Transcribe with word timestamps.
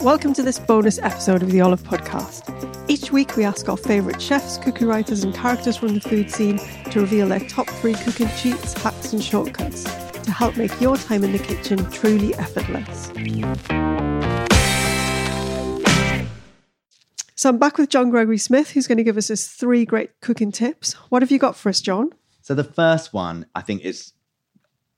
Welcome 0.00 0.32
to 0.34 0.42
this 0.42 0.58
bonus 0.58 0.98
episode 0.98 1.42
of 1.42 1.50
the 1.50 1.60
Olive 1.60 1.82
Podcast. 1.82 2.44
Each 2.88 3.10
week, 3.10 3.36
we 3.36 3.44
ask 3.44 3.68
our 3.68 3.76
favourite 3.76 4.22
chefs, 4.22 4.58
cookie 4.58 4.84
writers, 4.84 5.24
and 5.24 5.34
characters 5.34 5.76
from 5.76 5.94
the 5.94 6.00
food 6.00 6.30
scene 6.30 6.58
to 6.90 7.00
reveal 7.00 7.26
their 7.26 7.40
top 7.40 7.68
three 7.68 7.94
cooking 7.94 8.28
cheats, 8.36 8.74
hacks, 8.74 9.12
and 9.12 9.22
shortcuts 9.22 9.84
to 9.84 10.30
help 10.30 10.56
make 10.56 10.80
your 10.80 10.96
time 10.96 11.24
in 11.24 11.32
the 11.32 11.38
kitchen 11.38 11.84
truly 11.90 12.34
effortless. 12.34 13.06
So, 17.34 17.48
I'm 17.48 17.58
back 17.58 17.76
with 17.76 17.90
John 17.90 18.10
Gregory 18.10 18.38
Smith, 18.38 18.70
who's 18.70 18.86
going 18.86 18.98
to 18.98 19.04
give 19.04 19.16
us 19.16 19.28
his 19.28 19.48
three 19.48 19.84
great 19.84 20.20
cooking 20.20 20.52
tips. 20.52 20.92
What 21.10 21.22
have 21.22 21.32
you 21.32 21.38
got 21.38 21.56
for 21.56 21.70
us, 21.70 21.80
John? 21.80 22.10
So 22.42 22.54
the 22.54 22.62
first 22.62 23.12
one, 23.12 23.46
I 23.54 23.62
think, 23.62 23.82
is 23.82 24.12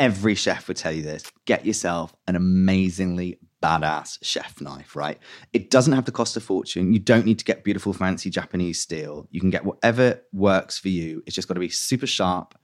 every 0.00 0.34
chef 0.36 0.68
would 0.68 0.76
tell 0.76 0.92
you 0.92 1.02
this: 1.02 1.24
get 1.44 1.66
yourself 1.66 2.14
an 2.26 2.36
amazingly 2.36 3.38
badass 3.62 4.18
chef 4.22 4.60
knife. 4.60 4.96
Right? 4.96 5.18
It 5.52 5.70
doesn't 5.70 5.92
have 5.92 6.04
to 6.06 6.12
cost 6.12 6.36
a 6.36 6.40
fortune. 6.40 6.92
You 6.92 6.98
don't 6.98 7.26
need 7.26 7.38
to 7.38 7.44
get 7.44 7.64
beautiful, 7.64 7.92
fancy 7.92 8.30
Japanese 8.30 8.80
steel. 8.80 9.28
You 9.30 9.40
can 9.40 9.50
get 9.50 9.64
whatever 9.64 10.22
works 10.32 10.78
for 10.78 10.88
you. 10.88 11.22
It's 11.26 11.36
just 11.36 11.48
got 11.48 11.54
to 11.54 11.60
be 11.60 11.68
super 11.68 12.06
sharp 12.06 12.58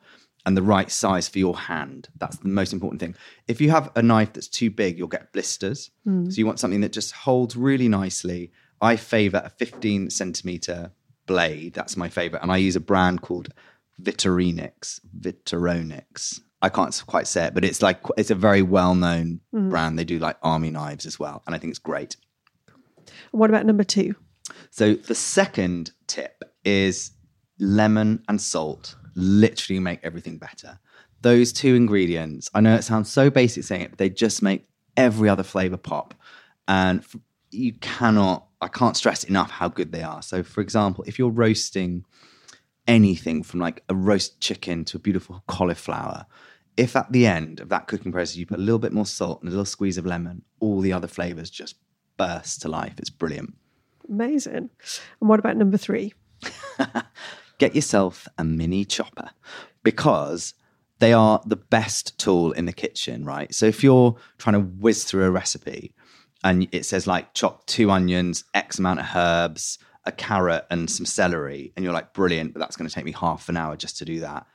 and 0.46 0.56
the 0.56 0.62
right 0.62 0.90
size 0.90 1.28
for 1.28 1.38
your 1.38 1.56
hand. 1.56 2.08
That's 2.16 2.38
the 2.38 2.48
most 2.48 2.72
important 2.72 3.00
thing. 3.00 3.14
If 3.48 3.60
you 3.60 3.70
have 3.70 3.90
a 3.96 4.02
knife 4.02 4.32
that's 4.32 4.48
too 4.48 4.70
big, 4.70 4.96
you'll 4.96 5.08
get 5.08 5.32
blisters. 5.32 5.90
Mm. 6.06 6.32
So 6.32 6.38
you 6.38 6.46
want 6.46 6.58
something 6.60 6.80
that 6.80 6.92
just 6.92 7.12
holds 7.12 7.56
really 7.56 7.88
nicely. 7.88 8.52
I 8.80 8.96
favor 8.96 9.42
a 9.44 9.50
15 9.50 10.10
centimeter 10.10 10.92
blade. 11.26 11.74
That's 11.74 11.96
my 11.96 12.08
favorite. 12.08 12.42
And 12.42 12.52
I 12.52 12.56
use 12.56 12.76
a 12.76 12.80
brand 12.80 13.22
called 13.22 13.50
Vitorinix. 14.00 15.00
Vitoronix. 15.20 16.40
I 16.60 16.68
can't 16.68 17.02
quite 17.06 17.26
say 17.26 17.46
it, 17.46 17.54
but 17.54 17.64
it's 17.64 17.82
like 17.82 18.00
it's 18.16 18.30
a 18.30 18.34
very 18.34 18.62
well 18.62 18.94
known 18.94 19.40
mm-hmm. 19.54 19.70
brand. 19.70 19.98
They 19.98 20.04
do 20.04 20.18
like 20.18 20.36
army 20.42 20.70
knives 20.70 21.06
as 21.06 21.18
well. 21.18 21.42
And 21.46 21.54
I 21.54 21.58
think 21.58 21.70
it's 21.70 21.78
great. 21.78 22.16
What 23.30 23.50
about 23.50 23.66
number 23.66 23.84
two? 23.84 24.14
So 24.70 24.94
the 24.94 25.14
second 25.14 25.92
tip 26.06 26.42
is 26.64 27.12
lemon 27.58 28.22
and 28.28 28.40
salt 28.40 28.96
literally 29.14 29.80
make 29.80 30.00
everything 30.02 30.38
better. 30.38 30.78
Those 31.20 31.52
two 31.52 31.74
ingredients, 31.74 32.48
I 32.54 32.60
know 32.60 32.74
it 32.74 32.84
sounds 32.84 33.10
so 33.10 33.30
basic 33.30 33.64
saying 33.64 33.82
it, 33.82 33.90
but 33.90 33.98
they 33.98 34.10
just 34.10 34.42
make 34.42 34.68
every 34.96 35.28
other 35.28 35.42
flavor 35.42 35.76
pop. 35.76 36.14
And 36.68 37.04
you 37.50 37.72
cannot, 37.74 38.46
I 38.60 38.68
can't 38.68 38.96
stress 38.96 39.24
enough 39.24 39.50
how 39.50 39.68
good 39.68 39.90
they 39.90 40.02
are. 40.02 40.22
So, 40.22 40.42
for 40.42 40.60
example, 40.60 41.04
if 41.06 41.18
you're 41.18 41.30
roasting 41.30 42.04
anything 42.88 43.42
from 43.42 43.60
like 43.60 43.84
a 43.88 43.94
roast 43.94 44.40
chicken 44.40 44.84
to 44.86 44.96
a 44.96 45.00
beautiful 45.00 45.44
cauliflower, 45.46 46.26
if 46.76 46.96
at 46.96 47.12
the 47.12 47.26
end 47.26 47.60
of 47.60 47.68
that 47.68 47.86
cooking 47.86 48.10
process 48.10 48.36
you 48.36 48.46
put 48.46 48.58
a 48.58 48.62
little 48.62 48.78
bit 48.78 48.92
more 48.92 49.06
salt 49.06 49.40
and 49.40 49.48
a 49.48 49.50
little 49.50 49.64
squeeze 49.64 49.98
of 49.98 50.06
lemon, 50.06 50.42
all 50.58 50.80
the 50.80 50.92
other 50.92 51.06
flavors 51.06 51.50
just 51.50 51.76
burst 52.16 52.62
to 52.62 52.68
life. 52.68 52.94
It's 52.98 53.10
brilliant. 53.10 53.54
Amazing. 54.08 54.70
And 55.20 55.28
what 55.28 55.38
about 55.38 55.56
number 55.56 55.76
three? 55.76 56.14
get 57.58 57.74
yourself 57.74 58.26
a 58.38 58.44
mini 58.44 58.84
chopper 58.84 59.30
because 59.82 60.54
they 61.00 61.12
are 61.12 61.40
the 61.44 61.56
best 61.56 62.18
tool 62.18 62.52
in 62.52 62.64
the 62.64 62.72
kitchen, 62.72 63.24
right? 63.24 63.54
So 63.54 63.66
if 63.66 63.84
you're 63.84 64.16
trying 64.38 64.54
to 64.54 64.60
whiz 64.60 65.04
through 65.04 65.24
a 65.24 65.30
recipe 65.30 65.94
and 66.42 66.68
it 66.72 66.86
says 66.86 67.06
like 67.06 67.34
chop 67.34 67.66
two 67.66 67.90
onions, 67.90 68.44
X 68.54 68.78
amount 68.78 69.00
of 69.00 69.06
herbs, 69.14 69.78
a 70.08 70.12
carrot, 70.12 70.66
and 70.70 70.90
some 70.90 71.06
celery, 71.06 71.72
and 71.76 71.84
you're 71.84 71.92
like, 71.92 72.14
brilliant, 72.14 72.54
but 72.54 72.60
that's 72.60 72.76
going 72.76 72.88
to 72.88 72.94
take 72.94 73.04
me 73.04 73.12
half 73.12 73.48
an 73.48 73.56
hour 73.56 73.76
just 73.76 73.98
to 73.98 74.04
do 74.04 74.20
that. 74.20 74.46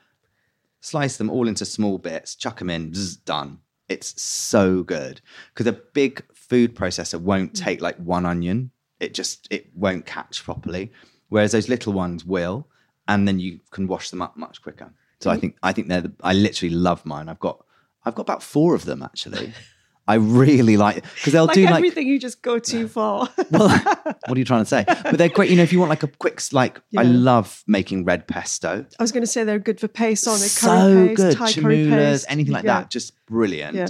Slice 0.80 1.16
them 1.16 1.30
all 1.30 1.48
into 1.48 1.64
small 1.64 1.96
bits, 1.96 2.34
chuck 2.34 2.58
them 2.58 2.68
in, 2.68 2.90
bzz, 2.90 3.24
done. 3.24 3.60
It's 3.88 4.20
so 4.20 4.82
good 4.82 5.20
because 5.52 5.66
a 5.66 5.72
big 5.72 6.24
food 6.34 6.74
processor 6.74 7.20
won't 7.20 7.52
mm. 7.52 7.58
take 7.58 7.80
like 7.80 7.96
one 7.96 8.26
onion. 8.26 8.70
It 8.98 9.14
just 9.14 9.46
it 9.50 9.68
won't 9.74 10.06
catch 10.06 10.42
properly, 10.42 10.92
whereas 11.28 11.52
those 11.52 11.68
little 11.68 11.92
ones 11.92 12.24
will, 12.24 12.66
and 13.06 13.28
then 13.28 13.38
you 13.38 13.60
can 13.70 13.86
wash 13.86 14.10
them 14.10 14.22
up 14.22 14.36
much 14.36 14.62
quicker. 14.62 14.92
So 15.20 15.30
I 15.30 15.36
mm. 15.36 15.40
think 15.40 15.56
I 15.62 15.72
think 15.72 15.88
they're 15.88 16.00
the, 16.02 16.12
I 16.22 16.32
literally 16.32 16.74
love 16.74 17.06
mine. 17.06 17.28
I've 17.28 17.40
got 17.40 17.64
I've 18.04 18.14
got 18.14 18.22
about 18.22 18.42
four 18.42 18.74
of 18.74 18.84
them 18.84 19.02
actually. 19.02 19.52
I 20.06 20.14
really 20.14 20.76
like 20.76 21.02
because 21.14 21.32
they'll 21.32 21.46
like 21.46 21.54
do 21.54 21.64
like 21.64 21.74
everything, 21.76 22.06
you 22.06 22.18
just 22.18 22.42
go 22.42 22.58
too 22.58 22.88
far. 22.88 23.28
well, 23.50 23.68
what 23.68 24.30
are 24.30 24.38
you 24.38 24.44
trying 24.44 24.62
to 24.62 24.66
say? 24.66 24.84
But 24.86 25.16
they're 25.16 25.30
great. 25.30 25.48
You 25.50 25.56
know, 25.56 25.62
if 25.62 25.72
you 25.72 25.78
want 25.78 25.88
like 25.88 26.02
a 26.02 26.08
quick, 26.08 26.40
like 26.52 26.80
I 26.96 27.04
love 27.04 27.62
making 27.66 28.04
red 28.04 28.28
pesto. 28.28 28.84
I 28.98 29.02
was 29.02 29.12
going 29.12 29.22
to 29.22 29.26
say 29.26 29.44
they're 29.44 29.58
good 29.58 29.80
for 29.80 29.88
paste 29.88 30.28
on 30.28 30.34
it, 30.34 30.38
so 30.40 30.66
curry 30.68 31.08
paste, 31.08 31.16
good. 31.16 31.36
Thai 31.36 31.52
curry 31.52 31.76
Chermoulas, 31.86 32.24
anything 32.28 32.52
like 32.52 32.64
Yeah. 32.64 32.80
that, 32.80 32.90
just 32.90 33.24
brilliant. 33.26 33.76
Yeah. 33.76 33.86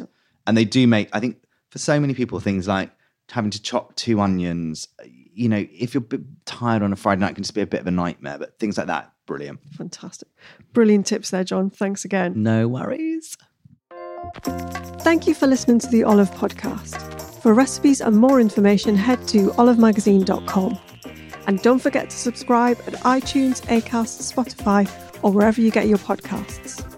And 0.47 0.57
they 0.57 0.65
do 0.65 0.87
make. 0.87 1.09
I 1.13 1.19
think 1.21 1.43
for 1.71 1.79
so 1.79 1.99
many 1.99 2.15
people, 2.15 2.39
things 2.39 2.69
like 2.69 2.91
having 3.31 3.51
to 3.51 3.61
chop 3.61 3.97
two 3.97 4.21
onions. 4.21 4.87
You 5.05 5.49
know, 5.49 5.67
if 5.73 5.95
you're 5.95 6.03
a 6.03 6.07
bit 6.07 6.21
tired 6.45 6.83
on 6.83 6.93
a 6.93 6.97
Friday 6.97 7.23
night, 7.23 7.33
it 7.33 7.35
can 7.35 7.43
just 7.43 7.55
be 7.55 7.61
a 7.61 7.67
bit 7.67 7.81
of 7.81 7.87
a 7.89 7.91
nightmare. 7.91 8.39
But 8.39 8.59
things 8.61 8.79
like 8.79 8.87
that, 8.87 9.13
brilliant. 9.27 9.59
Fantastic. 9.73 10.29
Brilliant 10.73 11.07
tips 11.07 11.31
there, 11.31 11.43
John. 11.43 11.71
Thanks 11.71 12.05
again. 12.05 12.35
No 12.41 12.69
worries. 12.69 13.37
Thank 14.43 15.27
you 15.27 15.35
for 15.35 15.47
listening 15.47 15.79
to 15.81 15.87
the 15.89 16.05
Olive 16.05 16.31
Podcast. 16.31 17.41
For 17.43 17.53
recipes 17.53 18.01
and 18.01 18.17
more 18.17 18.41
information, 18.41 18.97
head 18.97 19.27
to 19.29 19.49
olivemagazine.com. 19.51 20.79
And 21.47 21.61
don't 21.61 21.79
forget 21.79 22.09
to 22.11 22.17
subscribe 22.17 22.79
at 22.87 22.95
iTunes, 22.95 23.61
Acast, 23.67 24.33
Spotify, 24.33 24.91
or 25.23 25.31
wherever 25.31 25.61
you 25.61 25.71
get 25.71 25.89
your 25.89 25.99
podcasts. 25.99 26.94